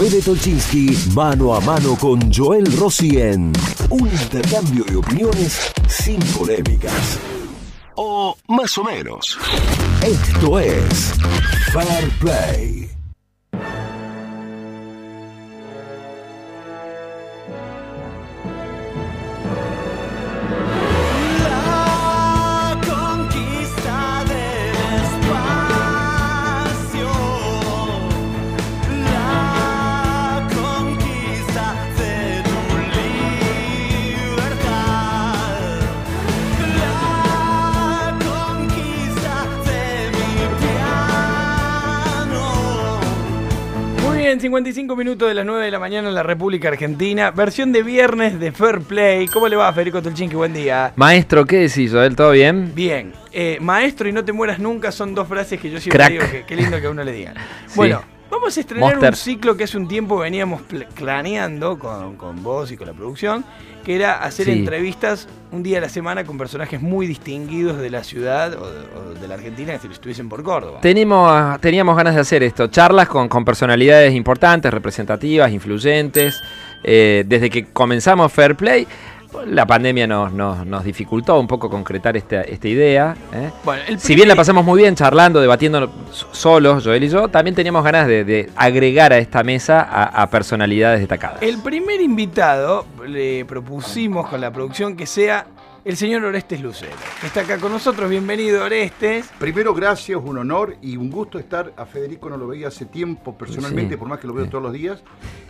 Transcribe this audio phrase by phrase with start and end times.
[0.00, 3.52] Fede Tolchinsky mano a mano con Joel Rossi en
[3.90, 7.18] un intercambio de opiniones sin polémicas.
[7.96, 9.36] O más o menos.
[10.02, 11.12] Esto es
[11.74, 12.79] Fair Play.
[44.40, 47.30] Muy bien, 55 minutos de las 9 de la mañana en la República Argentina.
[47.30, 49.28] Versión de viernes de Fair Play.
[49.28, 50.34] ¿Cómo le va, Federico Tolchinki?
[50.34, 50.92] Buen día.
[50.96, 52.16] Maestro, ¿qué decís, Joel?
[52.16, 52.72] ¿Todo bien?
[52.74, 53.12] Bien.
[53.32, 56.10] Eh, maestro y no te mueras nunca son dos frases que yo siempre Crack.
[56.12, 57.34] digo que qué lindo que a uno le digan.
[57.76, 59.10] Bueno, vamos a estrenar Monster.
[59.10, 62.92] un ciclo que hace un tiempo veníamos pl- planeando con, con vos y con la
[62.92, 63.44] producción,
[63.84, 64.52] que era hacer Sí.
[64.52, 68.80] entrevistas un día a la semana con personajes muy distinguidos de la ciudad o de,
[68.96, 70.80] o de la Argentina que si estuviesen por Córdoba.
[70.80, 76.40] Tenemos, teníamos ganas de hacer esto, charlas con, con personalidades importantes, representativas, influyentes.
[76.82, 78.86] Eh, desde que comenzamos Fair Play,
[79.46, 83.16] la pandemia nos, nos, nos dificultó un poco concretar esta, esta idea.
[83.32, 83.50] ¿eh?
[83.64, 85.90] Bueno, el Si bien la pasamos muy bien charlando, debatiendo
[86.32, 90.30] solos, Joel y yo, también teníamos ganas de, de agregar a esta mesa a, a
[90.30, 91.42] personalidades destacadas.
[91.42, 95.46] El primer invitado le propusimos con la producción que sea
[95.84, 98.08] el señor Orestes Lucero, que está acá con nosotros.
[98.10, 99.30] Bienvenido, Orestes.
[99.38, 101.72] Primero, gracias, un honor y un gusto estar.
[101.76, 103.98] A Federico no lo veía hace tiempo personalmente, Sí.
[103.98, 104.50] por más que lo veo Sí.
[104.50, 105.02] todos los días.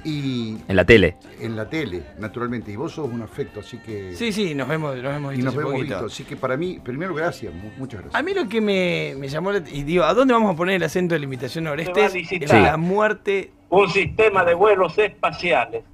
[0.04, 1.16] Y En la tele.
[1.40, 2.70] en la tele, naturalmente.
[2.70, 4.14] Y vos sos un afecto, así que.
[4.14, 5.94] Sí, sí, nos vemos, nos hemos y visto nos hace vemos poquito.
[5.94, 6.06] visto.
[6.06, 8.14] Así que para mí, primero, gracias, mu- muchas gracias.
[8.18, 10.76] A mí lo que me, me llamó la y digo, ¿a dónde vamos a poner
[10.76, 12.14] el acento de la invitación a Orestes?
[12.48, 13.52] la muerte.
[13.68, 15.84] un sistema de vuelos espaciales,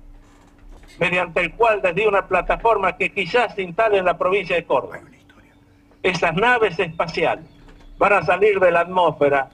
[0.98, 5.00] mediante el cual desde una plataforma que quizás se instale en la provincia de Córdoba,
[6.02, 7.44] esas naves espaciales
[7.98, 9.50] van a salir de la atmósfera,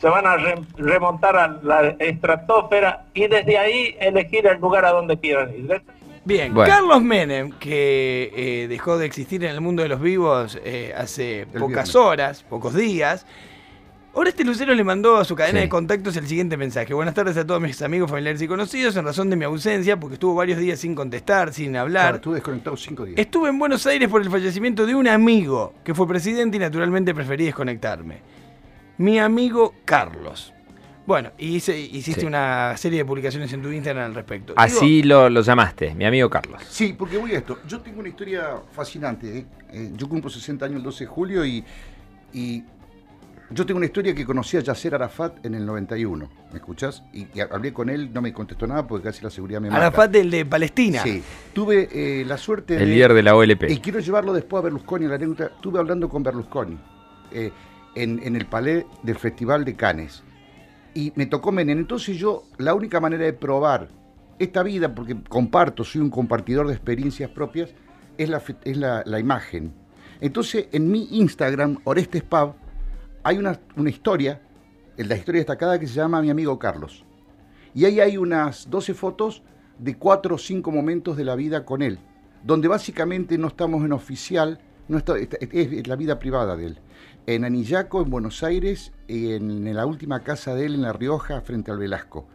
[0.00, 4.90] se van a re- remontar a la estratosfera y desde ahí elegir el lugar a
[4.92, 5.82] donde quieran ir.
[6.24, 6.72] Bien, Bueno.
[6.72, 11.46] Carlos Menem, que eh, dejó de existir en el mundo de los vivos eh, hace
[11.46, 11.96] pocas viernes.
[11.96, 13.26] horas, pocos días.
[14.12, 15.64] Orestes Lucero le mandó a su cadena Sí.
[15.66, 16.92] de contactos el siguiente mensaje.
[16.92, 18.96] Buenas tardes a todos mis amigos, familiares y conocidos.
[18.96, 22.02] En razón de mi ausencia, porque estuvo varios días sin contestar, sin hablar.
[22.04, 23.18] Claro, estuve desconectado cinco días.
[23.18, 27.14] Estuve en Buenos Aires por el fallecimiento de un amigo que fue presidente y naturalmente
[27.14, 28.18] preferí desconectarme.
[28.98, 30.52] Mi amigo Carlos.
[31.06, 32.26] Bueno, y hice- hiciste Sí.
[32.26, 34.54] una serie de publicaciones en tu Instagram al respecto.
[34.56, 36.62] Así Digo, lo, lo llamaste, mi amigo Carlos.
[36.68, 37.58] Sí, porque voy a esto.
[37.66, 39.38] Yo tengo una historia fascinante.
[39.38, 39.46] ¿eh?
[39.72, 41.64] Eh, yo cumplo 60 años el 12 de julio y,
[42.32, 42.62] y
[43.52, 46.30] yo tengo una historia que conocí a Yasser Arafat en el 91.
[46.52, 47.02] ¿Me escuchás?
[47.12, 49.86] Y, y hablé con él, no me contestó nada porque casi la seguridad me mata.
[49.86, 51.02] Arafat del de Palestina.
[51.02, 51.22] Sí.
[51.52, 52.84] Tuve eh, la suerte de...
[52.84, 53.64] El líder de la OLP.
[53.68, 55.46] Y quiero llevarlo después a Berlusconi, la anécdota.
[55.46, 56.78] Estuve hablando con Berlusconi
[57.32, 57.50] eh,
[57.96, 60.22] en, en el palais del Festival de Cannes.
[60.94, 61.78] Y me tocó Menem.
[61.78, 63.88] Entonces yo, la única manera de probar
[64.38, 67.70] esta vida, porque comparto, soy un compartidor de experiencias propias,
[68.16, 69.72] es la, es la, la imagen.
[70.20, 72.54] Entonces en mi Instagram, Orestes Pab,
[73.22, 74.40] hay una, una historia,
[74.96, 77.04] la historia destacada que se llama Mi amigo Carlos.
[77.74, 79.42] Y ahí hay unas 12 fotos
[79.78, 81.98] de 4 o 5 momentos de la vida con él,
[82.44, 86.78] donde básicamente no estamos en oficial, no está- es la vida privada de él.
[87.26, 90.92] En Anillaco, en Buenos Aires, y en, en la última casa de él en La
[90.92, 92.26] Rioja, frente al Velasco.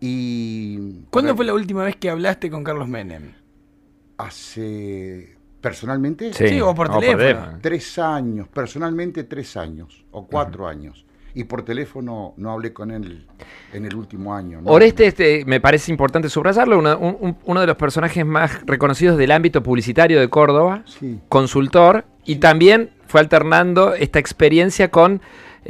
[0.00, 1.04] Y.
[1.10, 3.32] ¿Cuándo fue la última vez que hablaste con Carlos Menem?
[4.18, 5.37] Hace.
[5.60, 7.58] Personalmente, Sí, o por teléfono.
[7.60, 11.04] tres años, personalmente tres años, o cuatro años.
[11.34, 13.26] Y por teléfono no hablé con él
[13.72, 14.60] en el último año.
[14.62, 14.70] ¿no?
[14.70, 19.18] Oreste, este, me parece importante subrayarlo, una- un- un- uno de los personajes más reconocidos
[19.18, 21.20] del ámbito publicitario de Córdoba, Sí.
[21.28, 25.20] consultor, y también fue alternando esta experiencia con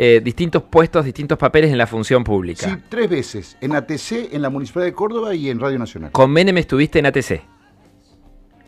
[0.00, 2.68] eh, distintos puestos, distintos papeles en la función pública.
[2.68, 3.56] Sí, tres veces.
[3.60, 6.12] En ATC, en la Municipalidad de Córdoba y en Radio Nacional.
[6.12, 7.42] Con Menem estuviste en ATC,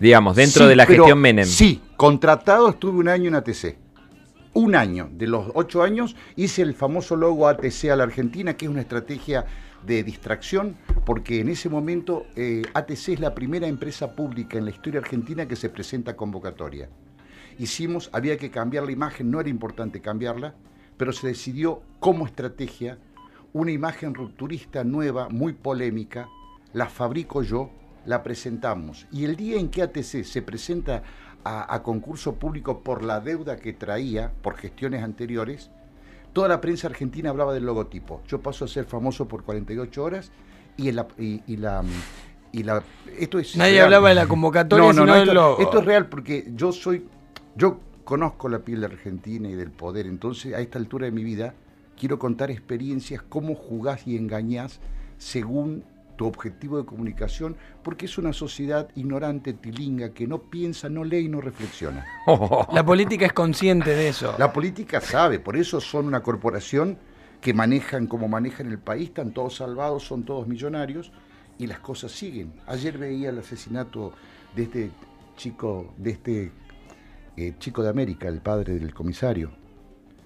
[0.01, 1.47] digamos, dentro Sí, de la pero gestión Menem.
[1.47, 3.77] Sí, contratado estuve un año en ATC.
[4.55, 5.09] Un año.
[5.13, 8.81] De los ocho años hice el famoso logo ATC a la Argentina, que es una
[8.81, 9.45] estrategia
[9.87, 10.77] de distracción,
[11.07, 15.47] porque en ese momento eh, ATC es la primera empresa pública en la historia argentina
[15.47, 16.89] que se presenta a convocatoria.
[17.59, 20.55] Hicimos, había que cambiar la imagen, no era importante cambiarla,
[20.97, 22.99] pero se decidió como estrategia
[23.53, 26.29] una imagen rupturista nueva, muy polémica,
[26.73, 27.71] la fabrico yo,
[28.07, 29.07] la presentamos.
[29.13, 31.03] Y el día en que ATC se presenta
[31.45, 35.71] a, a concurso público por la deuda que traía por gestiones anteriores,
[36.33, 38.23] toda la prensa argentina hablaba del logotipo.
[38.29, 40.31] Yo paso a ser famoso por 48 horas
[40.77, 41.83] y, el- y- y la...
[42.53, 42.83] Y la
[43.17, 43.85] esto es Nadie real.
[43.85, 45.61] hablaba de la convocatoria, sino esto, del logo.
[45.61, 47.07] esto es real porque yo soy,
[47.55, 51.23] yo conozco la piel de Argentina y del poder, entonces a esta altura de mi
[51.23, 51.55] vida
[51.97, 54.81] quiero contar experiencias, cómo jugás y engañás
[55.17, 55.85] según
[56.21, 61.21] tu objetivo de comunicación, porque es una sociedad ignorante, tilinga, que no piensa, no lee
[61.21, 62.05] y no reflexiona.
[62.75, 64.35] La política es consciente de eso.
[64.37, 66.99] La política sabe, por eso son una corporación
[67.41, 71.11] que manejan como manejan el país, están todos salvados, son todos millonarios
[71.57, 72.53] y las cosas siguen.
[72.67, 74.13] Ayer veía el asesinato
[74.55, 74.91] de este
[75.39, 76.53] chico, de este
[77.39, 79.53] eh, chico de América, el padre del comisario.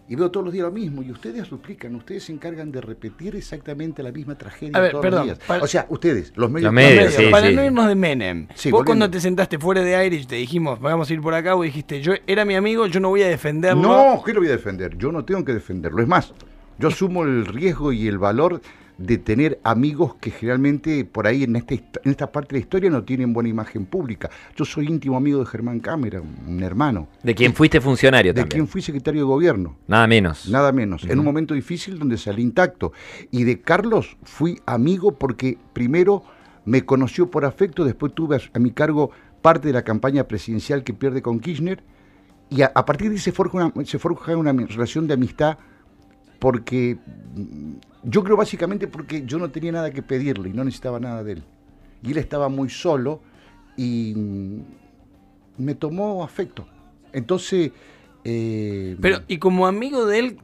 [0.06, 2.82] Y veo todos los días lo mismo, y ustedes lo explican, ustedes se encargan de
[2.82, 5.48] repetir exactamente la misma tragedia A ver, todos perdón, los días.
[5.48, 6.64] para- O sea, ustedes, los medios.
[6.66, 7.54] Los medios, Medio, sí, para sí.
[7.54, 8.46] no irnos de Menem.
[8.54, 8.84] Sí, vos volviendo.
[8.84, 12.02] cuando te sentaste fuera de Irish te dijimos, vamos a ir por acá, vos dijiste,
[12.02, 13.80] yo era mi amigo, yo no voy a defenderlo.
[13.80, 14.94] No, ¿qué lo voy a defender?
[14.98, 16.02] Yo no tengo que defenderlo.
[16.02, 16.34] Es más,
[16.78, 18.60] yo asumo el riesgo y el valor
[18.96, 22.62] de tener amigos que generalmente por ahí en esta, hist- en esta parte de la
[22.62, 24.31] historia no tienen buena imagen pública.
[24.56, 28.58] Yo soy íntimo amigo de Germán Cámara, un hermano, De quien fuiste funcionario de también.
[28.61, 29.76] quien fui secretario de gobierno.
[29.88, 30.49] Nada menos.
[30.49, 32.93] Nada menos, en un momento difícil donde salí intacto.
[33.32, 36.23] Y de Carlos fui amigo porque primero
[36.64, 39.11] me conoció por afecto, después tuve a, a mi cargo
[39.43, 41.82] parte de la campaña presidencial que pierde con Kirchner,
[42.49, 45.58] y a, a partir de ahí se forja una, se forja una relación de amistad
[46.44, 46.99] porque
[47.37, 51.25] mm, yo creo básicamente porque yo no tenía nada que pedirle y no necesitaba nada
[51.25, 51.43] de él.
[52.02, 53.23] Y él estaba muy solo
[53.79, 54.61] y mm,
[55.56, 56.67] me tomó afecto.
[57.14, 57.73] Entonces...
[58.25, 60.38] eh, Pero, y como amigo de él,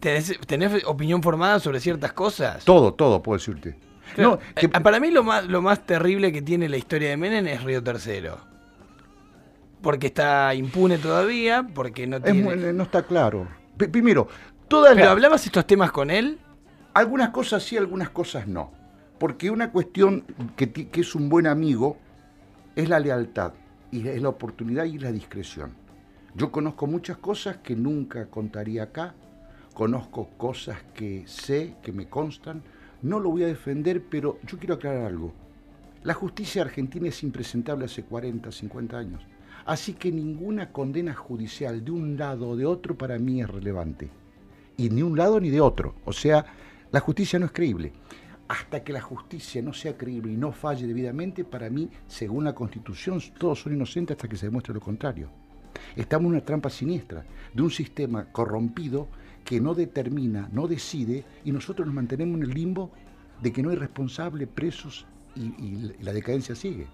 [0.00, 2.64] ¿tenés, tenés opinión formada sobre ciertas cosas?
[2.64, 3.76] Todo, todo, puedo decirte.
[4.14, 7.10] Claro, No, que- eh, para mí lo más, lo más terrible que tiene la historia
[7.10, 8.38] de Menem es Río Tercero.
[9.82, 12.42] Porque está impune todavía, porque no es tiene...
[12.42, 13.46] muy- no está claro.
[13.76, 14.28] Primero,
[14.68, 16.38] todas las- hablabas estos temas con él.
[16.94, 18.72] algunas cosas sí, algunas cosas no.
[19.18, 20.24] Porque una cuestión
[20.56, 21.96] que, ti- que es un buen amigo
[22.74, 23.52] es la lealtad,
[23.90, 25.72] y es la oportunidad y la discreción.
[26.34, 29.14] Yo conozco muchas cosas que nunca contaría acá,
[29.72, 32.62] conozco cosas que sé, que me constan,
[33.02, 35.32] no lo voy a defender, pero yo quiero aclarar algo.
[36.02, 39.22] La justicia argentina es impresentable hace 40, 50 años.
[39.64, 44.10] Así que ninguna condena judicial de un lado o de otro para mí es relevante.
[44.76, 45.94] Y ni un lado ni de otro.
[46.04, 46.44] O sea,
[46.90, 47.92] la justicia no es creíble.
[48.48, 52.54] Hasta que la justicia no sea creíble y no falle debidamente, para mí, según la
[52.54, 55.28] Constitución, todos son inocentes hasta que se demuestre lo contrario.
[55.96, 59.08] Estamos en una trampa siniestra de un sistema corrompido
[59.44, 62.90] que no determina, no decide, y nosotros nos mantenemos en el limbo
[63.40, 66.86] de que no hay responsable, presos, y, la decadencia sigue.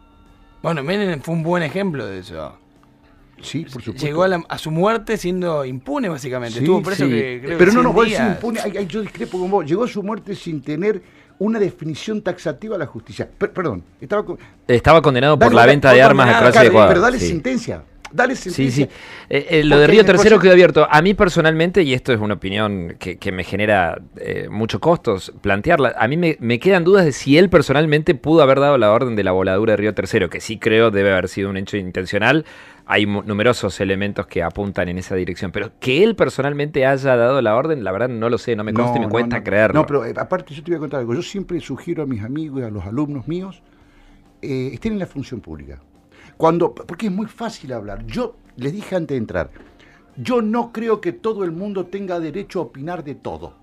[0.63, 2.59] Bueno, Menem fue un buen ejemplo de eso.
[3.43, 4.07] Sí, por supuesto.
[4.07, 6.55] Llegó a, la- a su muerte siendo impune, básicamente.
[6.59, 7.11] Sí, Estuvo preso sí.
[7.11, 8.29] que creo Pero que no, no, 100 vos días.
[8.37, 9.67] impune, ay, ay, yo discrepo con vos.
[9.67, 11.03] Llegó a su muerte sin tener
[11.39, 13.29] una definición taxativa a la justicia.
[13.37, 14.39] Per- perdón, estaba con...
[14.69, 16.89] Estaba condenado por Dale, la venta de armas a y Claro, Ecuador.
[16.91, 17.29] pero dale sí.
[17.29, 17.83] sentencia.
[18.15, 18.85] Dale Sí, sentencia.
[18.87, 18.91] sí.
[19.31, 20.87] Eh, eh, lo de Río Tercero quedó abierto.
[20.91, 25.33] A mí personalmente, y esto es una opinión que, que me genera eh, muchos costos
[25.41, 28.93] plantearla, a mí me, me quedan dudas de si él personalmente pudo haber dado la
[28.93, 31.79] orden de la voladura de Río Tercero, que sí creo debe haber sido un hecho
[31.79, 32.45] intencional.
[32.93, 37.57] Hay numerosos elementos que apuntan en esa dirección, pero que él personalmente haya dado la
[37.57, 39.45] orden, la verdad no lo sé, no me consta y me cuesta no.
[39.45, 39.81] creerlo.
[39.81, 41.15] No, pero eh, aparte yo te voy a contar algo.
[41.15, 43.63] Yo siempre sugiero a mis amigos y a los alumnos míos,
[44.43, 45.81] eh, estén en la función pública.
[46.37, 48.05] Cuando, porque es muy fácil hablar.
[48.05, 49.51] Yo les dije antes de entrar,
[50.17, 53.55] yo no creo que todo el mundo tenga derecho a opinar de todo.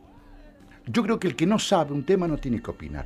[0.88, 3.06] Yo creo que el que no sabe un tema no tiene que opinar.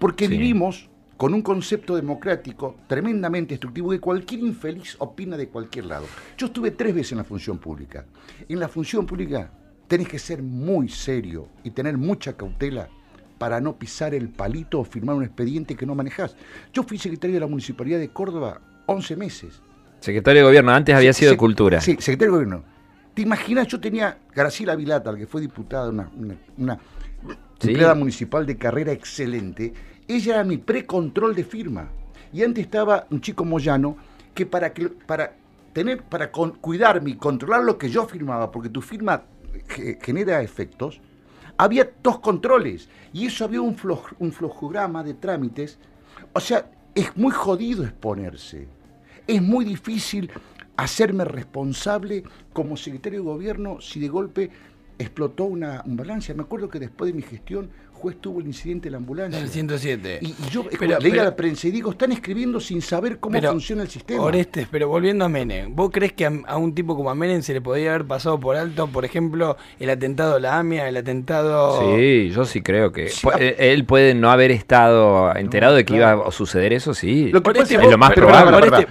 [0.00, 0.32] Porque Sí.
[0.32, 6.06] vivimos con un concepto democrático tremendamente destructivo que cualquier infeliz opina de cualquier lado.
[6.38, 8.06] Yo estuve tres veces en la función pública.
[8.48, 9.50] En la función pública
[9.88, 12.88] tenés que ser muy serio y tener mucha cautela
[13.36, 16.36] para no pisar el palito o firmar un expediente que no manejás.
[16.72, 19.60] Yo fui secretario de la Municipalidad de Córdoba 11 meses.
[20.00, 21.80] Secretario de Gobierno, antes había sido de Cultura.
[21.80, 22.64] Sí, secretario de gobierno.
[23.14, 23.66] ¿Te imaginas?
[23.66, 26.78] Yo tenía Graciela Vilata, la que fue diputada, una, una, una
[27.58, 27.70] Sí.
[27.70, 29.72] empleada municipal de carrera excelente.
[30.08, 31.88] Ella era mi precontrol de firma.
[32.32, 33.96] Y antes estaba un chico Moyano
[34.34, 35.34] que para que para
[35.72, 39.22] tener para cuidarme y controlar lo que yo firmaba, porque tu firma
[39.68, 41.00] ge- genera efectos,
[41.56, 45.78] había dos controles y eso había un, flo- un flojograma de trámites.
[46.32, 48.66] O sea, es muy jodido exponerse.
[49.26, 50.30] Es muy difícil
[50.76, 52.22] hacerme responsable
[52.52, 54.50] como secretario de gobierno si de golpe
[54.98, 56.34] explotó una ambulancia.
[56.34, 59.38] Me acuerdo que después de mi gestión juez tuvo el incidente de la ambulancia.
[59.40, 60.20] El 107.
[60.22, 63.32] Y, y yo Pero- leí pero- la prensa y digo, están escribiendo sin saber cómo
[63.32, 64.22] Pero, funciona el sistema.
[64.22, 67.42] Orestes, pero volviendo a Menem, ¿vos crees que a, a un tipo como a Menem
[67.42, 70.96] se le podría haber pasado por alto, por ejemplo, el atentado a la AMIA, el
[70.96, 71.96] atentado...
[71.96, 75.94] Sí, yo sí creo que Sí, eh, él puede no haber estado enterado de que
[75.94, 76.18] claro.
[76.20, 77.30] iba a suceder eso, sí.
[77.32, 78.86] Lo que Oreste, es vos- lo más pero- probable.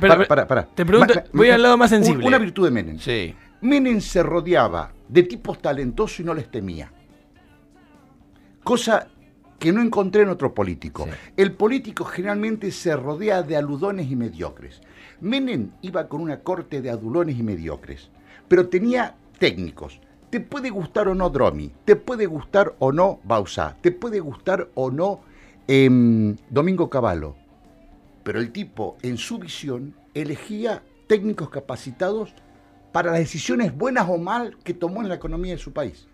[0.75, 2.25] Te pregunto, Ma- voy al lado más sensible.
[2.25, 2.99] Una virtud de Menem.
[2.99, 3.33] Sí.
[3.61, 6.91] Menem se rodeaba de tipos talentosos y no les temía.
[8.67, 9.07] Cosa
[9.59, 11.05] que no encontré en otro político.
[11.05, 11.11] Sí.
[11.37, 14.81] El político generalmente se rodea de aludones y mediocres.
[15.21, 18.09] Menem iba con una corte de adulones y mediocres,
[18.49, 20.01] pero tenía técnicos.
[20.29, 24.67] Te puede gustar o no Dromi, te puede gustar o no Bausá, te puede gustar
[24.75, 25.21] o no
[25.65, 27.35] em, Domingo Cavallo,
[28.25, 32.33] pero el tipo, en su visión, elegía técnicos capacitados
[32.91, 36.09] para las decisiones buenas o mal que tomó en la economía de su país.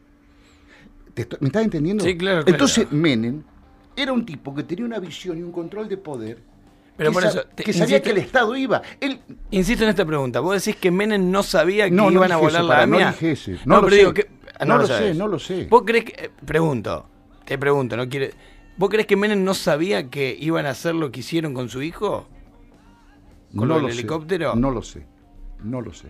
[1.14, 2.04] ¿Te estoy- ¿Me estás entendiendo?
[2.04, 2.52] Sí, claro, claro.
[2.56, 3.44] Entonces, Menem
[3.96, 6.40] era un tipo que tenía una visión y un control de poder
[6.98, 8.82] Pero que, por sa- eso, te- que sabía insisto- que el Estado iba.
[9.00, 9.20] Él,
[9.52, 10.40] Insisto en esta pregunta.
[10.40, 12.96] ¿Vos decís que Menem no sabía que No, no iban a volar eso, la no
[12.96, 13.12] AMIA?
[13.12, 13.52] dije eso.
[13.66, 13.98] No lo pero sé.
[14.00, 14.30] digo que...
[14.66, 15.68] No lo sé, no lo sé.
[15.70, 16.26] ¿Vos crees que...
[16.26, 17.08] eh, Pregunto.
[17.46, 18.32] Te pregunto, no quiere...
[18.78, 21.82] ¿Vos crees que Menem no sabía que iban a hacer lo que hicieron con su
[21.84, 22.28] hijo?
[23.56, 23.92] ¿Con no sé.
[23.92, 24.56] helicóptero?
[24.56, 25.06] No lo sé.
[25.64, 26.08] No lo sé.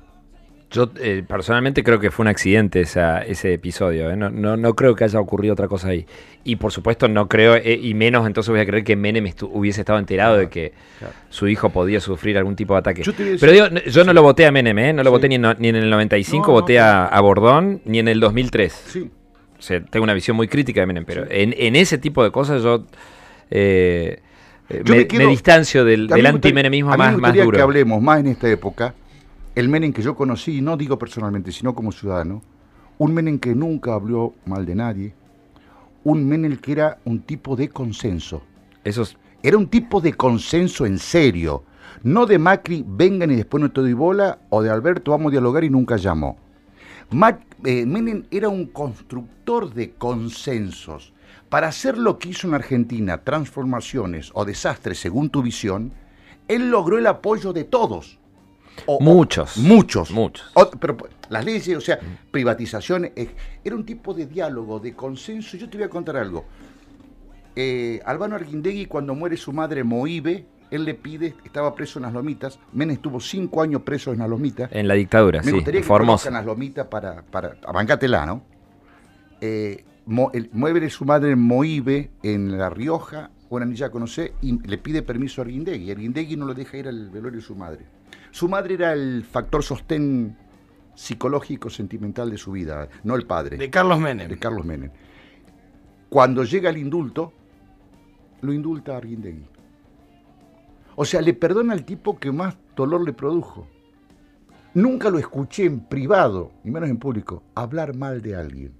[0.73, 4.09] Yo eh, personalmente creo que fue un accidente esa- ese episodio.
[4.11, 4.17] ¿eh?
[4.17, 6.05] No, no, no creo que haya ocurrido otra cosa ahí.
[6.43, 9.49] Y por supuesto no creo, eh, y menos entonces voy a creer que Menem estu-
[9.53, 11.13] hubiese estado enterado de que claro.
[11.29, 13.03] su hijo podía sufrir algún tipo de ataque.
[13.03, 14.93] Yo Pero digo, no- yo no lo voté a Menem, ¿eh?
[14.93, 15.13] no lo Sí.
[15.13, 18.07] voté ni en, ni en el 95, No, no, voté a, a Bordón, ni en
[18.07, 18.73] el 2003.
[18.87, 19.09] Sí.
[19.57, 22.31] O sea, tengo una visión muy crítica de Menem, pero en, en ese tipo de
[22.31, 22.83] cosas yo...
[24.83, 27.51] Yo me, me quedo- me distancio del, del antimenemismo más, más duro.
[27.51, 28.93] que hablemos más en esta época,
[29.55, 32.41] el Menem que yo conocí, no digo personalmente, sino como ciudadano,
[32.97, 35.13] un Menem que nunca habló mal de nadie,
[36.03, 38.41] un Menem que era un tipo de consenso.
[38.83, 41.63] Eso es- Era un tipo de consenso en serio.
[42.01, 45.31] No de Macri, vengan y después no te doy bola, o de Alberto, vamos a
[45.31, 46.37] dialogar y nunca llamó.
[47.11, 51.13] Mac- eh, Menem era un constructor de consensos.
[51.49, 55.91] Para hacer lo que hizo en Argentina, transformaciones o desastres según tu visión,
[56.47, 58.19] él logró el apoyo de todos.
[58.85, 59.57] O- o- Muchos.
[59.57, 60.11] muchos.
[60.11, 60.51] Muchos.
[60.55, 61.99] O- pero pues, las leyes, o sea,
[62.31, 63.29] privatizaciones, eh,
[63.63, 65.57] era un tipo de diálogo, de consenso.
[65.57, 66.45] Yo te voy a contar algo.
[67.55, 72.13] Eh, Albano Arguindegui, cuando muere su madre Moibe, él le pide, estaba preso en las
[72.13, 74.69] lomitas, Menem estuvo cinco años preso en las lomitas.
[74.71, 76.07] en la dictadura, Me sí, gustaría en que Formosa.
[76.29, 78.43] conozcan las lomitas para, para, abancátela, ¿no?
[79.41, 84.77] Eh, Mo- el- mueve su madre Moibe en La Rioja, una niña conoce, y le
[84.77, 85.91] pide permiso a Arguindegui.
[85.91, 87.85] Arguindegui no lo deja ir al velorio de su madre.
[88.33, 90.35] Su madre era el factor sostén
[90.95, 94.27] psicológico, sentimental de su vida, no el padre De Carlos Menem.
[94.27, 94.89] de Carlos Menem.
[96.09, 97.31] Cuando llega el indulto,
[98.41, 99.45] lo indulta a Arguindegui.
[100.95, 103.67] O sea, le perdona al tipo que más dolor le produjo.
[104.73, 108.73] Nunca lo escuché en privado, ni menos en público, hablar mal de alguien.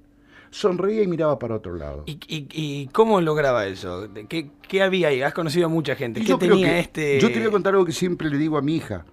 [0.50, 2.04] Sonreía y miraba para otro lado.
[2.08, 4.08] ¿Y, y, y cómo lograba eso?
[4.08, 5.22] ¿De ¿Qué, qué había ahí?
[5.22, 6.22] Has conocido a mucha gente.
[6.22, 7.20] Y ¿Qué tenía que- este...?
[7.20, 9.06] Yo te voy a contar algo que siempre le digo a mi hija.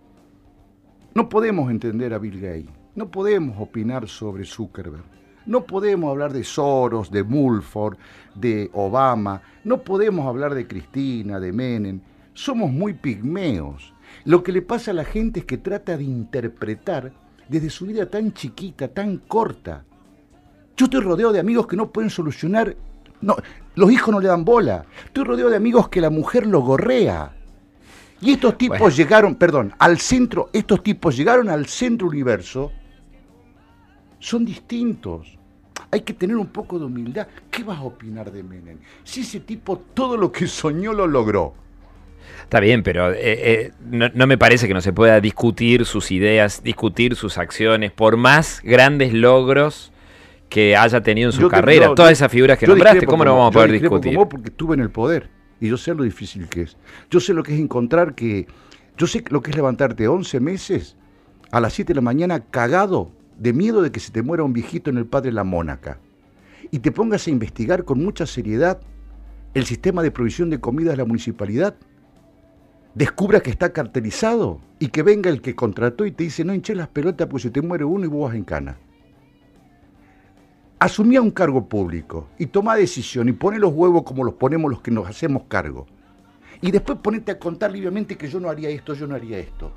[1.12, 2.70] No podemos entender a Bill Gates.
[2.94, 5.02] No podemos opinar sobre Zuckerberg.
[5.44, 7.96] No podemos hablar de Soros, de Mulford,
[8.36, 9.42] de Obama.
[9.64, 12.00] No podemos hablar de Cristina, de Menem.
[12.32, 13.92] Somos muy pigmeos.
[14.24, 17.12] Lo que le pasa a la gente es que trata de interpretar
[17.48, 19.84] desde su vida tan chiquita, tan corta.
[20.76, 22.76] Yo estoy rodeado de amigos que no pueden solucionar.
[23.20, 23.34] No,
[23.74, 24.84] los hijos no le dan bola.
[25.06, 27.34] Estoy rodeado de amigos que la mujer lo gorrea.
[28.22, 28.94] Y estos tipos Bueno.
[28.94, 32.70] llegaron, perdón, al centro, estos tipos llegaron al centro universo.
[34.18, 35.38] Son distintos.
[35.90, 37.26] Hay que tener un poco de humildad.
[37.50, 38.78] ¿Qué vas a opinar de Menem?
[39.02, 41.54] Si ese tipo todo lo que soñó lo logró.
[42.42, 46.10] Está bien, pero eh, eh, no, no me parece que no se pueda discutir sus
[46.10, 49.92] ideas, discutir sus acciones, por más grandes logros
[50.48, 51.94] que haya tenido en su Yo te- carrera.
[51.94, 54.14] Todas esas figuras que nombraste, ¿cómo no vamos a poder discutir?
[54.14, 56.76] vos porque estuve en el poder y yo sé lo difícil que es.
[57.10, 58.46] Yo sé lo que es encontrar que.
[58.96, 60.96] Yo sé lo que es levantarte 11 meses
[61.52, 64.52] a las 7 de la mañana cagado de miedo de que se te muera un
[64.52, 65.98] viejito en el Padre La Mónaca
[66.70, 68.80] y te pongas a investigar con mucha seriedad
[69.54, 71.76] el sistema de provisión de comida de la municipalidad.
[72.94, 76.76] Descubra que está cartelizado y que venga el que contrató y te dice no hinches
[76.76, 78.76] las pelotas porque se te muere uno y vos vas en cana
[80.80, 84.80] asumía un cargo público y toma decisión y pone los huevos como los ponemos los
[84.80, 85.86] que nos hacemos cargo.
[86.62, 89.72] Y después ponete a contar libremente que yo no haría esto, yo no haría esto.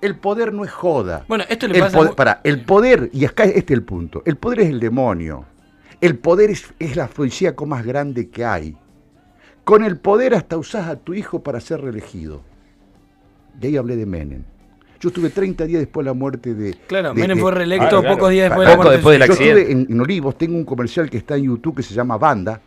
[0.00, 1.24] El poder no es joda.
[1.26, 1.96] Bueno, esto le el pasa...
[1.96, 5.46] poder, pará, el poder, y acá este es el punto, el poder es el demonio.
[6.00, 8.76] El poder es, es la afrodisíaco más grande que hay.
[9.64, 12.42] Con el poder hasta usás a tu hijo para ser reelegido.
[13.60, 14.44] Y ahí hablé de Menem.
[15.00, 16.74] Yo estuve 30 días después de la muerte de...
[16.86, 18.14] Claro, de- Menem de- fue reelecto Ah, claro.
[18.14, 21.18] pocos días después de la muerte Yo estuve en, en Olivos, tengo un comercial que
[21.18, 22.60] está en YouTube que se llama Banda.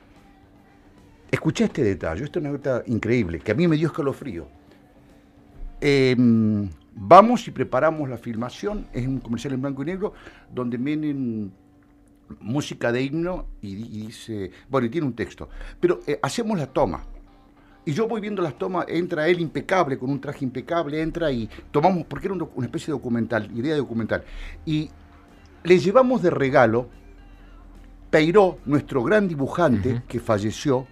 [1.32, 4.48] Escuché este detalle, esto es una nota increíble, que a mí me dio escalofrío.
[5.82, 6.16] Eh,
[6.96, 10.14] vamos y preparamos la filmación, es un comercial en blanco y negro,
[10.54, 11.52] donde vienen
[12.42, 17.04] música de himno y dice, bueno, y tiene un texto, pero eh, hacemos la toma.
[17.86, 21.50] Y yo voy viendo las tomas, entra él impecable, con un traje impecable, entra y
[21.72, 24.24] tomamos, porque era una especie de documental, idea de documental.
[24.66, 24.90] Y
[25.64, 26.90] le llevamos de regalo,
[28.10, 30.88] Peiró, nuestro gran dibujante que falleció,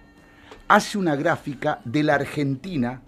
[0.68, 3.02] hace una gráfica de la Argentina,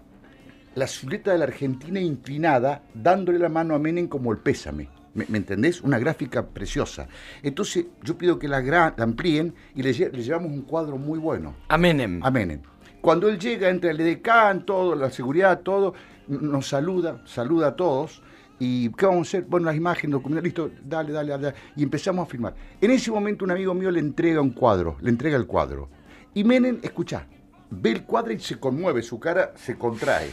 [0.74, 4.88] la silueta de la Argentina inclinada, dándole la mano a Menem como el pésame.
[5.14, 5.80] ¿Me, me entendés?
[5.80, 7.06] Una gráfica preciosa.
[7.42, 11.54] Entonces yo pido que la, amplíen y le, lle- le llevamos un cuadro muy bueno
[11.68, 12.20] A Menem.
[12.24, 12.60] a Menem.
[13.00, 15.94] Cuando él llega, entra el EDECAN, todo, la seguridad, todo,
[16.28, 18.22] nos saluda, saluda a todos.
[18.58, 19.44] ¿Y qué vamos a hacer?
[19.48, 21.54] Bueno, las imágenes, documental, listo, dale, dale, dale.
[21.76, 22.54] Y empezamos a filmar.
[22.78, 25.88] En ese momento un amigo mío le entrega un cuadro, le entrega el cuadro.
[26.34, 27.26] Y Menem, escucha,
[27.70, 30.28] ve el cuadro y se conmueve, su cara se contrae.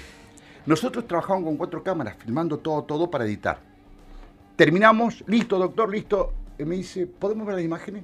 [0.65, 3.59] Nosotros trabajamos con cuatro cámaras, filmando todo, todo para editar.
[4.57, 6.33] Terminamos, listo, doctor, listo.
[6.59, 8.03] Y me dice, ¿podemos ver las imágenes?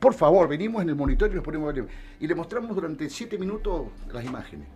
[0.00, 1.88] Por favor, venimos en el monitor y nos ponemos a ver.
[2.20, 4.68] Y le mostramos durante siete minutos las imágenes.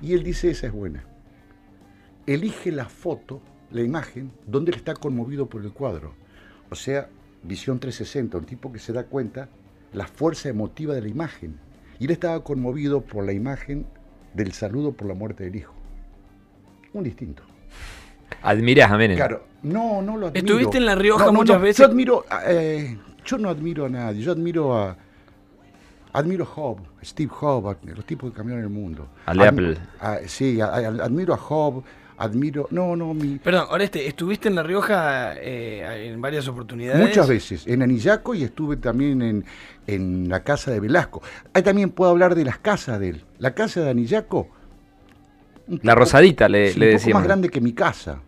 [0.00, 1.04] Y él dice, esa es buena.
[2.26, 6.14] Elige la foto, la imagen, donde él está conmovido por el cuadro.
[6.70, 7.08] O sea,
[7.44, 9.48] visión 360, un tipo que se da cuenta
[9.92, 11.58] la fuerza emotiva de la imagen.
[12.00, 13.86] Y él estaba conmovido por la imagen
[14.34, 15.74] del saludo por la muerte del hijo.
[16.92, 17.44] Un distinto.
[18.42, 19.16] Admiras a Menem.
[19.16, 20.46] Claro, no, no lo admiro.
[20.46, 21.78] ¿Estuviste en La Rioja muchas veces?
[21.78, 24.96] Yo admiro, eh, yo no admiro a nadie, yo admiro a,
[26.12, 29.08] admiro a Job, Steve Job, a los tipos que cambiaron el mundo.
[29.26, 29.76] Al Apple.
[30.00, 31.82] a- sí, a- a- admiro a Job,
[32.18, 37.00] admiro, no, no, mi, Perdón, Oreste, ¿estuviste en La Rioja eh, en varias oportunidades?
[37.06, 39.44] muchas veces, en Anillaco y estuve también en,
[39.86, 41.22] en la casa de Velasco.
[41.54, 43.24] Ahí también puedo hablar de las casas de él.
[43.38, 44.48] La casa de Anillaco.
[45.68, 48.18] La poco- Rosadita le, sí, le un poco más grande que mi casa.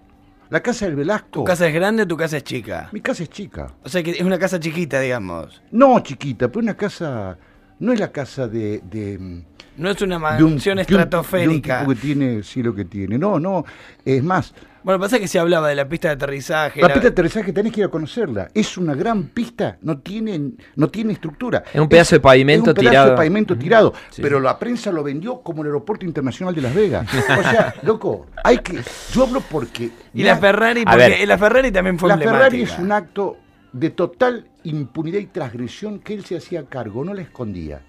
[0.55, 1.41] La casa del Velasco.
[1.41, 2.89] ¿Tu casa es grande o tu casa es chica?
[2.93, 3.75] Mi casa es chica.
[3.83, 5.61] O sea que es una casa chiquita, digamos.
[5.73, 7.37] No chiquita, pero una casa.
[7.81, 8.81] No es la casa de.
[8.89, 9.43] de,
[9.77, 11.81] No es una de un- mansión de un- de un estratosférica.
[11.81, 13.19] tipo que tiene, sí, lo que tiene.
[13.19, 13.65] No, no.
[14.05, 14.55] Es más,
[14.85, 16.81] Bueno, pasa que se hablaba de la pista de aterrizaje.
[16.83, 18.49] la la- pista de aterrizaje tenés que ir a conocerla.
[18.55, 21.65] Es una gran pista, no tiene, no tiene estructura.
[21.73, 23.11] Es un pedazo de pavimento es un pedazo tirado.
[23.11, 23.95] de pavimento tirado.
[24.11, 24.21] Sí.
[24.21, 27.09] Pero la prensa lo vendió como el aeropuerto internacional de Las Vegas.
[27.13, 28.79] O sea, loco, hay que.
[29.13, 29.91] Yo hablo porque.
[30.13, 32.19] Y la Ferrari, A porque la Ferrari también fue La.
[32.19, 33.39] Ferrari es un acto
[33.73, 37.81] de total impunidad y transgresión que él se hacía cargo, no la escondía.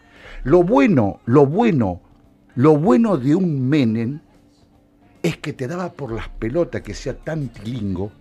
[0.43, 2.01] Lo bueno, lo bueno,
[2.55, 4.19] lo bueno de un Menem
[5.27, 8.11] es que te daba por las pelotas que sea tan tilingo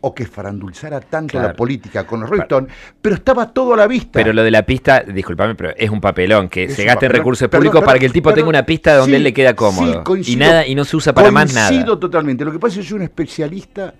[0.00, 1.48] o que farandulzara tanto Claro.
[1.48, 2.66] la política con los Rolling
[3.02, 4.10] pero estaba todo a la vista.
[4.12, 7.48] Pero lo de la pista, discúlpame, pero es un papelón que Es se gasten recursos
[7.48, 8.36] Perdón, públicos para perdón, que el tipo perdón.
[8.36, 10.04] tenga una pista donde Sí, él le queda sí, cómodo.
[10.24, 11.68] y nada y no se usa para más nada.
[11.68, 12.44] Coincido totalmente.
[12.44, 13.94] Lo que pasa es que yo soy un especialista,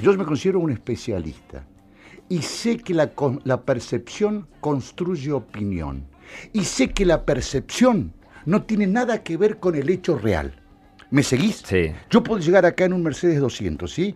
[0.00, 1.64] yo me considero un especialista.
[2.28, 6.06] Y sé que la percepción construye opinión.
[6.52, 8.12] Y sé que la percepción
[8.46, 10.59] no tiene nada que ver con el hecho real.
[11.10, 11.62] ¿Me seguís?
[11.64, 11.92] Sí.
[12.10, 14.14] Yo puedo llegar acá en un Mercedes 200, ¿sí?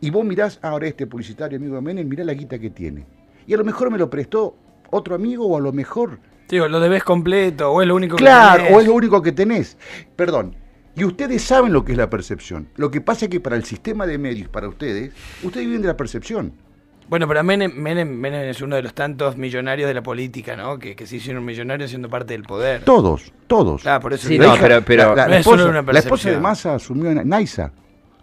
[0.00, 3.06] Y vos mirás, ahora este publicitario amigo de Menem, mirá la guita que tiene.
[3.46, 4.56] Y a lo mejor me lo prestó
[4.90, 8.24] otro amigo o a lo mejor Digo, lo debes completo, o es lo único que
[8.24, 8.76] Claro, tenés.
[8.76, 9.76] o es lo único que tenés.
[10.16, 10.56] Perdón.
[10.96, 12.68] Y ustedes saben lo que es la percepción.
[12.74, 15.12] Lo que pasa es que para el sistema de medios, para ustedes,
[15.44, 16.52] ustedes viven de la percepción.
[17.10, 20.78] Bueno, pero Menem, Menem, Menem es uno de los tantos millonarios de la política, ¿no?
[20.78, 22.84] Que, que se hicieron millonarios siendo parte del poder.
[22.84, 23.84] Todos, todos.
[23.86, 25.82] Ah, por eso Sí, no, hija- pero- pero- la, la No es esposa, solo una
[25.92, 26.34] la esposa percepción.
[26.36, 27.72] de Massa asumió en Naisa.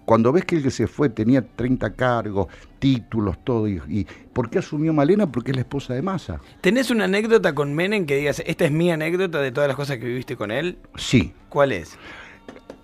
[0.06, 2.48] Cuando ves que el que se fue tenía 30 cargos,
[2.80, 3.68] títulos, todo.
[3.68, 5.30] Y, y- ¿Por qué asumió Malena?
[5.30, 6.40] Porque es la esposa de Massa.
[6.62, 9.98] ¿Tenés una anécdota con Menem que digas, esta es mi anécdota de todas las cosas
[9.98, 10.78] que viviste con él?
[10.96, 11.34] Sí.
[11.50, 11.98] ¿Cuál es?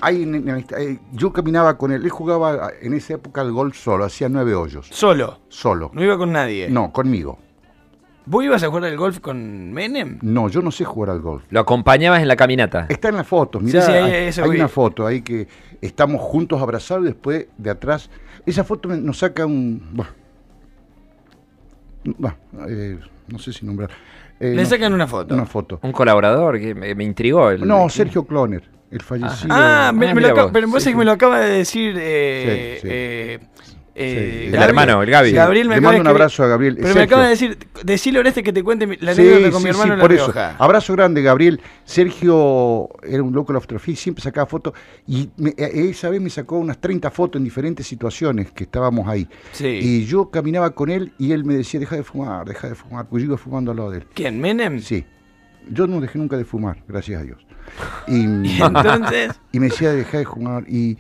[0.06, 2.04] En- eh, yo caminaba con él.
[2.04, 4.88] Él jugaba en esa época al golf solo, hacía nueve hoyos.
[4.92, 5.40] Solo.
[5.48, 5.92] Solo.
[5.94, 6.70] No iba con nadie.
[6.70, 7.40] No, conmigo.
[8.26, 10.18] ¿Vos ibas a jugar al golf con Menem?
[10.22, 11.44] No, yo no sé jugar al golf.
[11.50, 12.86] Lo acompañabas en la caminata.
[12.90, 15.48] Está en las fotos, mirá, sí, ahí- hay, una foto ahí que
[15.82, 18.10] estamos juntos abrazados y después de atrás.
[18.46, 19.90] Esa foto me- nos saca un.
[19.94, 20.12] Bueno,
[22.18, 22.36] Bueno,
[22.68, 23.90] eh, no sé si nombrar.
[24.40, 25.34] Eh, Le no, sacan una foto.
[25.34, 25.80] Una foto.
[25.84, 27.50] Un colaborador que me, me intrigó.
[27.50, 29.48] el- No, Sergio Cloner, el fallecido.
[29.54, 30.50] Ah, me, Ah, me lo vos.
[30.54, 32.88] pero vos Sí, sabés que me lo acaba de decir eh, Sí, sí.
[32.92, 33.40] eh,
[33.96, 35.32] Eh, Sí, el hermano, el Gaby.
[35.34, 36.78] Gabriel me Le acaba de mando un abrazo a Gabriel.
[36.82, 39.62] Pero me acaba de decir, decile a Oreste que te cuente la Sí, anécdota con
[39.62, 40.26] mi hermano sí, en La por eso.
[40.32, 40.56] Rioja.
[40.58, 41.62] Abrazo grande, Gabriel.
[41.86, 44.74] Sergio era un loco de la fotografía siempre sacaba fotos.
[45.08, 49.08] Y me- eh, esa vez me sacó unas 30 fotos en diferentes situaciones que estábamos
[49.08, 49.28] ahí.
[49.52, 49.68] Sí.
[49.82, 53.06] Y yo caminaba con él y él me decía, deja de fumar, deja de fumar.
[53.08, 54.06] Pues yo iba fumando al lado de él.
[54.14, 54.40] ¿Quién?
[54.42, 54.80] ¿Menem?
[54.80, 55.06] Sí.
[55.72, 57.46] Yo no dejé nunca de fumar, gracias a Dios.
[58.08, 58.24] Y,
[58.62, 60.66] entonces, y me decía, deja de fumar.
[60.70, 60.98] Y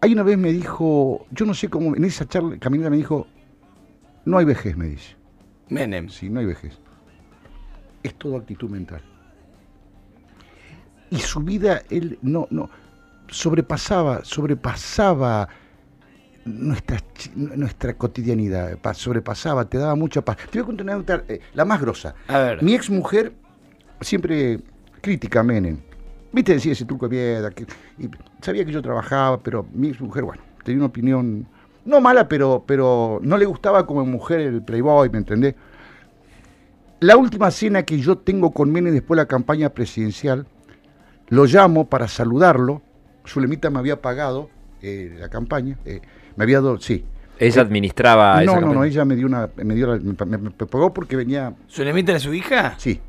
[0.00, 3.26] hay una vez me dijo, yo no sé cómo, en esa charla, caminata me dijo,
[4.24, 5.16] no hay vejez, me dice.
[5.68, 6.08] Menem.
[6.08, 6.78] Sí, no hay vejez.
[8.02, 9.02] Es todo actitud mental.
[11.10, 12.70] Y su vida, él no, no,
[13.28, 15.48] sobrepasaba, sobrepasaba
[16.44, 16.98] nuestra,
[17.34, 20.36] nuestra cotidianidad, pa- sobrepasaba, te daba mucha paz.
[20.50, 22.14] Te voy a contar una anécdota, eh, la más grosa.
[22.28, 22.62] A ver.
[22.62, 23.34] Mi ex mujer
[24.00, 24.60] siempre
[25.00, 25.78] crítica a Menem.
[26.32, 27.64] Viste, decía ese truco de piedra, que,
[27.98, 28.08] y
[28.40, 31.46] sabía que yo trabajaba, pero mi mujer, bueno, tenía una opinión,
[31.84, 35.54] no mala, pero, pero no le gustaba como mujer el Playboy, ¿me entendés?
[37.00, 40.46] La última cena que yo tengo con Menem después de la campaña presidencial,
[41.30, 42.82] lo llamo para saludarlo.
[43.26, 44.50] Zulemita me había pagado
[44.82, 46.00] eh, la campaña, eh,
[46.36, 47.04] me había dado, sí.
[47.38, 50.38] Ella administraba esa no, no, no, ella me dio una, me dio la- me- me-
[50.38, 52.74] me pagó porque venía ¿Sulemita era su hija?
[52.76, 53.00] Sí,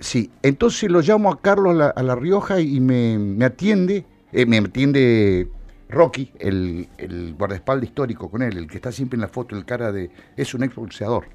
[0.00, 0.30] sí.
[0.42, 4.46] Entonces lo llamo a Carlos a La, a La Rioja y me, me atiende, eh,
[4.46, 5.48] me atiende
[5.88, 9.64] Rocky, el, el guardaespaldas histórico con él, el que está siempre en la foto, el
[9.64, 10.10] cara de...
[10.36, 11.26] Es un ex boxeador.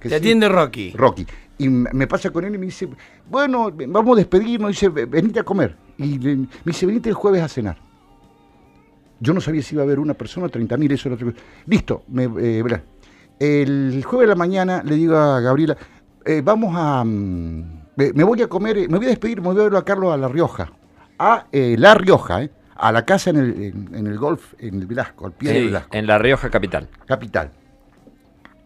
[0.00, 0.92] que Te sí, atiende Rocky.
[0.92, 1.26] Rocky.
[1.58, 2.88] Y me pasa con él y me dice,
[3.28, 5.76] bueno, vamos a despedirnos, dice, venite a comer.
[5.98, 7.76] Y le- me dice, venite el jueves a cenar.
[9.20, 11.38] Yo no sabía si iba a haber una persona, 30.000, eso era otra cosa.
[11.66, 12.64] Listo, me, eh.
[13.38, 15.76] El jueves de la mañana le digo a Gabriela,
[16.24, 17.04] eh, vamos a...
[17.04, 19.76] mm, me, me voy a comer, eh, me voy a despedir, me voy a ver
[19.76, 20.72] a Carlos a La Rioja.
[21.18, 24.74] A eh, La Rioja, eh, a la casa en el, en, en el golf, en
[24.80, 26.88] el Velasco, al pie Sí, del Velasco en La Rioja capital.
[27.06, 27.50] capital.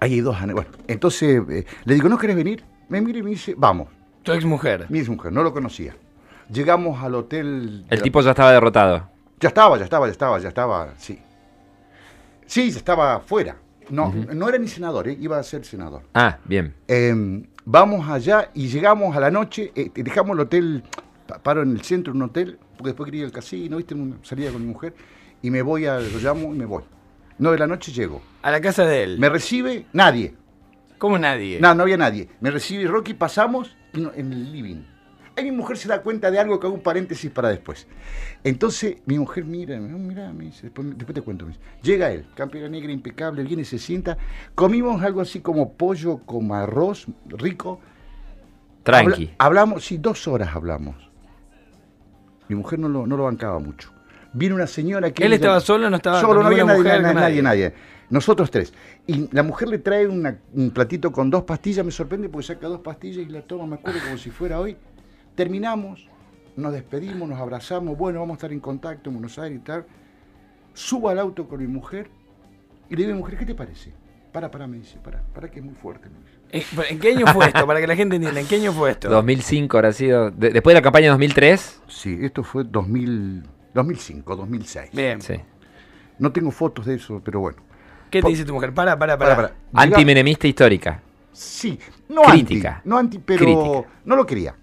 [0.01, 2.63] Ahí hay dos Bueno, entonces eh, le digo, ¿no querés venir?
[2.89, 3.89] Me mira y me dice, vamos.
[4.23, 4.87] Tu ex mujer.
[4.89, 5.97] Mi ex mujer, no lo conocía.
[6.51, 7.87] Llegamos al hotel.
[7.89, 9.09] El la- tipo ya estaba derrotado.
[9.41, 11.19] Ya estaba, ya estaba, ya estaba, ya estaba, sí.
[12.47, 13.57] Sí, ya estaba fuera.
[13.91, 16.03] No, no era ni senador, eh, iba a ser senador.
[16.15, 16.75] Ah, bien.
[16.89, 20.85] Eh, vamos allá y llegamos a la noche, eh, dejamos el hotel,
[21.27, 23.95] pa- paro en el centro de un hotel, porque después quería ir al casino, ¿viste?
[24.23, 24.95] Salida con mi mujer,
[25.43, 26.83] y me voy, a, lo llamo y me voy.
[27.39, 28.23] No de la noche llego.
[28.43, 29.19] A la casa de él.
[29.19, 30.35] Me recibe nadie.
[30.99, 31.59] ¿Cómo nadie?
[31.61, 32.29] No, no había nadie.
[32.41, 34.83] Me recibe Rocky, pasamos en el living.
[35.37, 37.87] Ahí mi mujer se da cuenta de algo que hago un paréntesis para después.
[38.45, 41.45] Entonces mi mujer mira, "Ah, mira, me dice, después, después te cuento.
[41.47, 41.63] me dice.
[41.83, 44.17] Llega él, campera negra impecable, viene, se sienta.
[44.55, 47.81] Comimos algo así como pollo con arroz rico.
[48.85, 49.25] Tranqui.
[49.25, 51.11] Habla- hablamos, sí, dos horas hablamos.
[52.49, 53.91] Mi mujer no lo, no lo bancaba mucho.
[54.35, 55.25] Viene una señora que...
[55.25, 55.89] ¿Él estaba solo?
[55.89, 57.43] ¿No estaba Solo, no había nadie, mujer, nadie, nadie?
[57.43, 57.75] nadie.
[58.11, 58.75] Nosotros tres.
[59.07, 62.67] Y la mujer le trae una- un platito con dos pastillas, me sorprende porque saca
[62.69, 64.77] dos pastillas y la toma, me acuerdo como si fuera hoy.
[65.35, 66.07] Terminamos,
[66.57, 69.85] nos despedimos, nos abrazamos, bueno, vamos a estar en contacto en Buenos Aires y tal.
[70.73, 72.09] Subo al auto con mi mujer
[72.89, 73.93] y le digo a mi mujer, ¿qué te parece?
[74.33, 76.09] Para, para, me dice, para, para que es muy fuerte.
[76.09, 76.35] me dice.
[76.83, 77.67] Eh, ¿En qué año fue esto?
[77.67, 79.09] Para que la gente entienda, ¿en qué año fue esto?
[79.09, 80.31] 2005 habrá sido.
[80.31, 81.83] de- después de la campaña de 2003.
[81.89, 83.45] Sí, esto fue 2000,
[83.75, 84.91] 2005, 2006.
[84.93, 85.21] Bien.
[85.21, 85.35] Sí.
[86.19, 87.59] No tengo fotos de eso, pero bueno.
[88.11, 88.73] ¿Qué te dice tu mujer?
[88.73, 89.37] Para, para, para.
[89.37, 89.83] Para, para.
[89.83, 91.01] Antimenemista histórica.
[91.33, 92.77] Sí, no Crítica.
[92.77, 93.89] anti, no anti, pero Crítica.
[94.05, 94.55] no lo quería.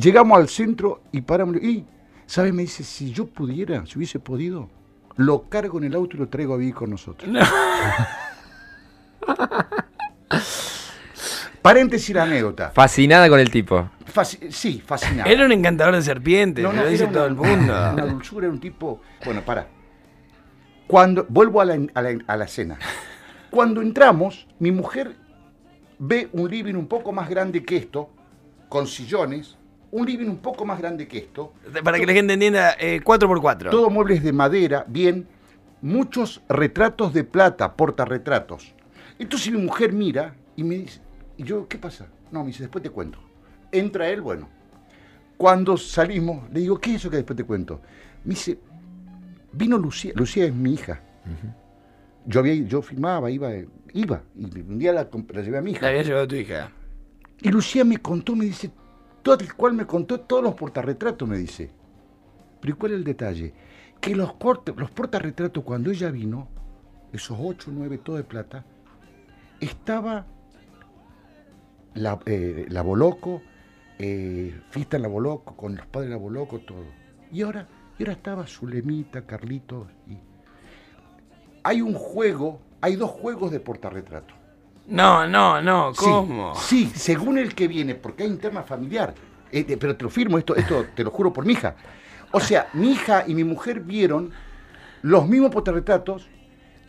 [0.00, 1.84] Llegamos al centro y paramos y,
[2.26, 2.52] ¿sabes?
[2.54, 4.68] Me dice, si yo pudiera, si hubiese podido,
[5.16, 7.28] lo cargo en el auto y lo traigo a vivir con nosotros.
[11.62, 12.70] Paréntesis la anécdota.
[12.70, 13.90] Fascinada con el tipo.
[14.50, 15.32] Sí, fascinante.
[15.32, 17.72] Era un encantador de serpientes, No, no, lo dice todo el mundo.
[17.92, 19.00] Una dulzura, era un tipo.
[19.24, 19.66] Bueno, para.
[20.86, 22.78] Cuando vuelvo a la, a la- a la cena.
[23.50, 25.16] Cuando entramos, mi mujer
[25.98, 28.08] ve un living un poco más grande que esto,
[28.68, 29.57] con sillones,
[29.90, 33.70] un living un poco más grande que esto, Para que la gente entienda, eh, 4x4.
[33.70, 35.26] todo muebles de madera, bien,
[35.80, 38.74] muchos retratos de plata, portarretratos.
[39.18, 41.00] Entonces mi mujer mira y me dice,
[41.36, 42.06] ¿y yo qué pasa?
[42.30, 43.18] No, me dice, después te cuento.
[43.72, 44.48] Entra él, bueno.
[45.36, 47.80] Cuando salimos, le digo, ¿qué es eso que después te cuento?
[48.24, 48.58] Me dice,
[49.52, 51.00] vino Lucía, Lucía es mi hija.
[52.26, 53.50] Yo, había, yo filmaba, iba,
[53.94, 55.82] iba, y un día la, la llevé a mi hija.
[55.82, 56.70] La había llevado tu hija.
[57.40, 58.70] Y Lucía me contó, me dice,
[59.22, 61.70] todo el cual me contó todos los portarretratos, me dice.
[62.60, 63.54] Pero ¿y ¿cuál es el detalle?
[64.00, 64.34] Que los,
[64.76, 66.48] los portarretratos, cuando ella vino,
[67.12, 68.64] esos ocho, nueve, todo de plata,
[69.60, 70.26] estaba
[71.94, 73.42] la, eh, Boloco,
[73.98, 76.84] eh, Fiesta en la Boloco, con los padres de la Boloco, todo.
[77.32, 79.88] Y ahora, y ahora estaba Zulemita, Carlitos.
[80.06, 80.18] Y...
[81.64, 84.37] hay un juego, hay dos juegos de portarretrato.
[84.88, 86.54] No, no, no, Sí, ¿cómo?
[86.56, 89.14] Sí, según el que viene, porque hay interna familiar.
[89.52, 91.74] Eh, eh, pero te lo firmo, esto, esto te lo juro por mi hija.
[92.32, 94.30] O sea, mi hija y mi mujer vieron
[95.02, 96.28] los mismos portarretratos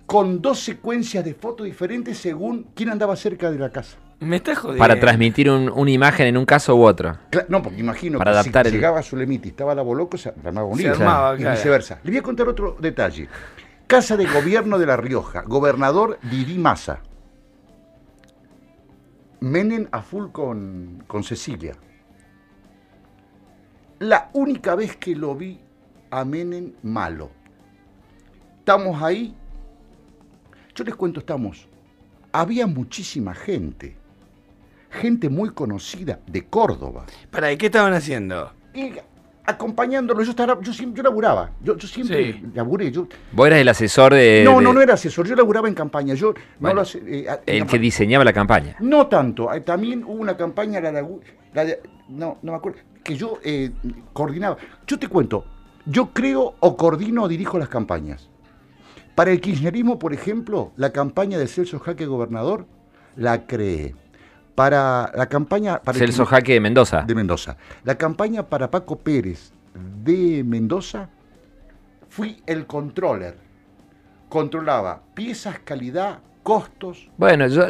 [0.06, 3.98] con dos secuencias de fotos diferentes según quién andaba cerca de la casa.
[4.20, 4.80] Me estás jodiendo.
[4.80, 7.16] Para transmitir un- una imagen en un caso u otro.
[7.32, 9.82] Cla- No, porque imagino Para que adaptar si el- llegaba a Zulemita y estaba la
[9.82, 10.92] Boloco, se armaba un Se lío.
[10.94, 11.56] armaba, y claro.
[11.56, 12.00] viceversa.
[12.04, 13.30] Le voy a contar otro detalle.
[13.88, 17.00] Casa de Gobierno de La Rioja, gobernador Didi Massa.
[19.42, 21.74] Menem a full con, con Cecilia.
[24.00, 25.60] La única vez que lo vi
[26.12, 27.32] a Menem malo.
[28.60, 29.36] Estamos ahí.
[30.76, 31.68] Yo les cuento, estamos.
[32.32, 33.96] Había muchísima gente.
[34.90, 37.06] Gente muy conocida de Córdoba.
[37.32, 38.52] Para, ¿y qué estaban haciendo?
[38.74, 38.94] Y
[39.50, 41.52] acompañándolo, yo, estaba, yo, siempre, yo laburaba.
[41.64, 42.44] Yo, yo siempre Sí.
[42.54, 42.92] laburé.
[42.92, 44.42] Yo, Vos eras el asesor de.
[44.46, 45.28] no, de- no, no era asesor.
[45.28, 46.14] Yo laburaba en campaña.
[46.14, 48.76] Yo no Bueno, lo hace- eh, El que diseñaba la campaña.
[48.80, 49.50] No tanto.
[49.66, 51.20] También hubo una campaña, la de, Agu-
[51.54, 53.72] la de- no, no me acuerdo, que yo eh,
[54.14, 54.58] coordinaba.
[54.88, 55.46] Yo te cuento,
[55.86, 58.30] yo creo o coordino o dirijo las campañas.
[59.16, 62.66] Para el kirchnerismo, por ejemplo, la campaña de Celso Jaque Gobernador
[63.16, 63.96] la creé.
[64.60, 65.80] Para la campaña...
[65.82, 67.02] Para el Celso kirchner- Jaque de Mendoza.
[67.04, 67.56] de Mendoza.
[67.86, 69.54] La campaña para Paco Pérez
[70.04, 71.08] de Mendoza,
[72.10, 73.38] fui el controller.
[74.28, 77.10] Controlaba piezas, calidad, costos.
[77.16, 77.68] Bueno, yo,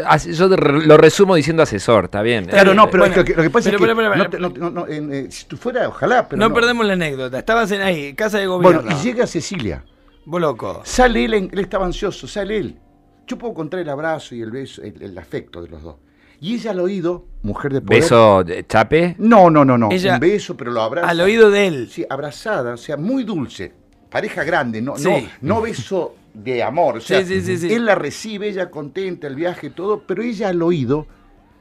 [0.48, 2.46] lo resumo diciendo asesor, está bien.
[2.46, 3.96] Claro, no, pero bueno, es que- lo que pasa pero, es que
[4.32, 6.56] pero, pero, no eh, si tú fuera, ojalá, pero no, no.
[6.56, 7.38] perdemos la anécdota.
[7.38, 8.82] Estabas en ahí, casa de gobierno.
[8.82, 9.86] Bueno, y llega Cecilia.
[10.26, 10.82] Vos loco.
[10.86, 12.80] Sale él, él estaba ansioso, sale él.
[13.28, 15.96] Yo puedo contar el abrazo y el beso, el, el afecto de los dos.
[16.42, 18.02] Y ella al oído, mujer de poder.
[18.02, 19.16] Beso de Chape.
[19.20, 19.90] No, no, no, no.
[19.92, 21.10] Ella- un beso, pero lo abraza.
[21.10, 21.90] Al oído de él.
[21.90, 23.74] Sí, abrazada, o sea, muy dulce.
[24.10, 25.04] Pareja grande, no, Sí.
[25.42, 26.98] no, no beso de amor.
[26.98, 27.74] O sea, Sí, sí, sí, sí.
[27.74, 31.06] él la recibe, ella contenta, el viaje, todo, pero ella al oído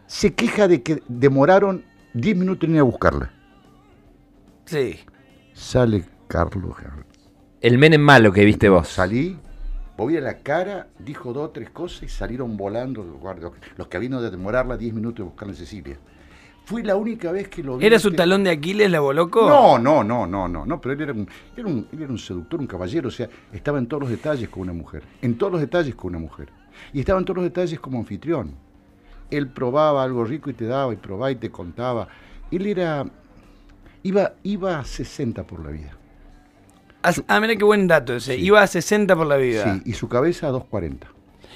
[0.06, 3.32] se queja de que demoraron 10 minutos en ir a buscarla.
[4.64, 4.98] Sí.
[5.54, 6.76] Sale Carlos.
[7.60, 8.86] El Menem malo que viste vos.
[8.88, 9.36] Salí,
[10.04, 13.88] voy a la cara, dijo dos o tres cosas y salieron volando los guardias, los
[13.88, 15.98] que habían de demorarla 10 minutos de buscarla en Cecilia.
[16.64, 17.86] Fui la única vez que lo vi.
[17.86, 19.48] ¿Era su que- talón de Aquiles, la loco?
[19.48, 22.18] No, no, no, no, no, no, pero él era un, era un, él era un
[22.18, 25.52] seductor, un caballero, o sea, estaba en todos los detalles con una mujer, en todos
[25.52, 26.48] los detalles con una mujer.
[26.92, 28.54] Y estaba en todos los detalles como anfitrión.
[29.30, 32.06] Él probaba algo rico y te daba, y probaba y te contaba.
[32.50, 33.04] Él era,
[34.04, 35.97] iba, iba a 60 por la vida.
[37.02, 38.36] Ah, mira qué buen dato ese.
[38.36, 39.74] Iba a 60 por la vida.
[39.74, 41.06] Sí, y su cabeza a 240.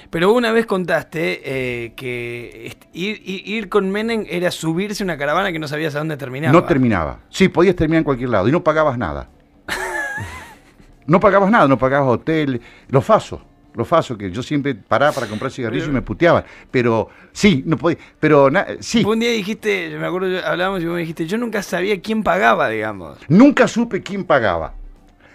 [0.09, 5.59] Pero una vez contaste eh, que ir, con Menem era subirse a una caravana que
[5.59, 6.53] no sabías a dónde terminaba.
[6.53, 7.19] No terminaba.
[7.29, 9.29] Sí, podías terminar en cualquier lado y no pagabas nada.
[11.07, 13.41] no pagabas nada, no pagabas hotel, los fasos.
[13.75, 16.43] Los fasos que yo siempre paraba para comprar cigarrillos y me puteaban.
[16.69, 17.97] Pero sí, no podía.
[18.19, 21.39] Pero na- sí, Un día dijiste, yo me acuerdo, hablábamos y vos me dijiste, yo
[21.39, 23.17] nunca sabía quién pagaba, digamos.
[23.27, 24.75] nunca supe quién pagaba.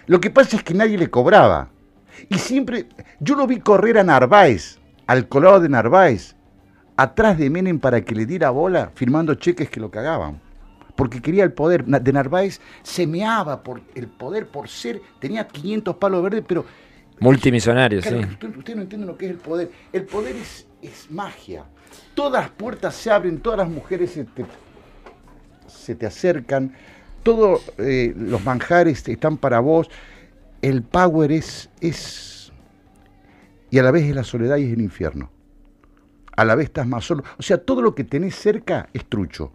[0.09, 1.69] Lo que pasa es que nadie le cobraba.
[2.29, 2.87] Y siempre,
[3.19, 6.35] yo lo vi correr a Narváez, al colado de Narváez,
[6.97, 10.41] atrás de Menem para que le diera bola, firmando cheques que lo cagaban.
[10.95, 11.85] Porque quería el poder.
[11.85, 16.65] De Narváez se meaba por el poder, por ser, tenía 500 palos verdes, pero
[17.19, 18.27] Multimillonario, Claro, sí.
[18.31, 19.69] usted- Ustedes no entienden lo que es el poder.
[19.93, 21.65] El poder es, es magia.
[22.15, 24.43] Todas las puertas se abren, todas las mujeres se te,
[25.67, 26.73] se te acercan,
[27.23, 29.89] todos eh, los manjares están para vos.
[30.61, 32.51] El power es, es.
[33.69, 35.31] Y a la vez es la soledad y es el infierno.
[36.35, 37.23] A la vez estás más solo.
[37.37, 39.51] O sea, todo lo que tenés cerca es trucho.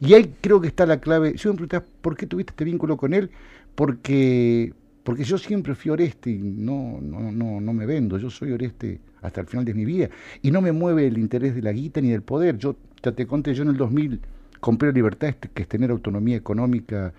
[0.00, 1.38] Y ahí creo que está la clave.
[1.38, 3.30] Si me preguntás, ¿por qué tuviste este vínculo con él?
[3.74, 8.18] Porque, porque yo siempre fui Oreste y no, no, no, no me vendo.
[8.18, 10.10] Yo soy Oreste hasta el final de mi vida.
[10.42, 12.58] Y no me mueve el interés de la guita ni del poder.
[12.58, 14.20] Yo ya te conté, yo en el 2000
[14.64, 17.12] compré la libertad, este, que es tener autonomía económica.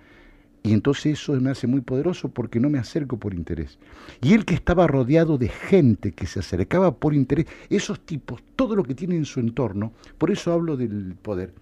[0.64, 3.78] Y entonces eso me hace muy poderoso porque no me acerco por interés.
[4.20, 8.76] Y él que estaba rodeado de gente que se acercaba por interés, esos tipos, todo
[8.76, 11.54] lo que tienen en su entorno, por eso hablo del poder,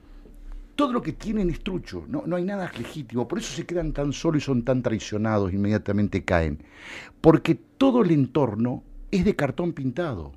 [0.78, 3.92] todo lo que tienen es trucho, no, no hay nada legítimo, por eso se quedan
[3.92, 6.60] tan solos y son tan traicionados, inmediatamente caen.
[7.20, 10.32] Porque todo el entorno es de cartón pintado.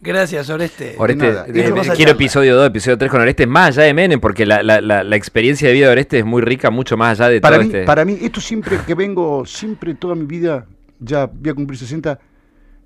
[0.00, 0.94] Gracias, Oreste.
[0.98, 1.46] Oreste, nada.
[1.48, 4.80] eh, quiero episodio 2, episodio 3 con Oreste, más allá de Menem, porque la, la-
[4.80, 7.56] la- la experiencia de vida de Oreste es muy rica, mucho más allá de Para
[7.56, 7.84] todo mí, este.
[7.86, 10.66] para mí, esto siempre que vengo, siempre toda mi vida,
[11.00, 12.18] ya voy a cumplir 60,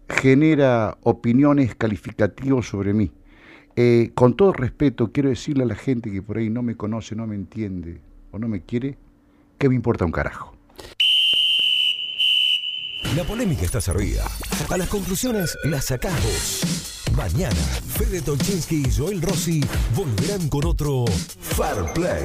[0.09, 3.11] genera opiniones calificativas sobre mí.
[3.77, 7.15] Eh, con todo respeto, quiero decirle a la gente que por ahí no me conoce,
[7.17, 8.97] no me entiende o no me quiere,
[9.59, 10.57] que me importa un carajo.
[13.17, 14.25] La polémica está servida.
[14.71, 16.90] A las conclusiones las sacás vos.
[17.17, 19.61] Mañana, Fede Tolchinsky y Joel Rossi
[19.95, 21.05] volverán con otro
[21.41, 22.25] Fair Play.